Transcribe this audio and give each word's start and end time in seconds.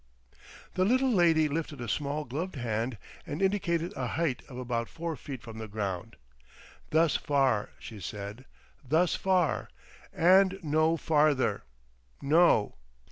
The 0.73 0.83
little 0.83 1.11
lady 1.11 1.47
lifted 1.47 1.79
a 1.79 1.87
small 1.87 2.25
gloved 2.25 2.55
hand 2.55 2.97
and 3.27 3.39
indicated 3.39 3.93
a 3.95 4.07
height 4.07 4.41
of 4.49 4.57
about 4.57 4.89
four 4.89 5.15
feet 5.15 5.43
from 5.43 5.59
the 5.59 5.67
ground. 5.67 6.15
"Thus 6.89 7.15
far," 7.17 7.69
she 7.77 7.99
said, 7.99 8.45
"thus 8.83 9.13
far—and 9.13 10.57
no 10.63 10.97
farther! 10.97 11.65
No!" 12.19 12.77